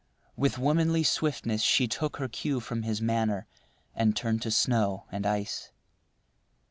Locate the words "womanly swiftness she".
0.57-1.87